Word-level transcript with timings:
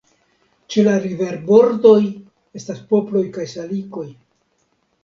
Ĉe 0.75 0.85
la 0.87 0.95
riverbordoj 1.03 1.93
estas 2.61 2.83
poploj 2.95 3.23
kaj 3.39 3.49
salikoj. 3.57 4.09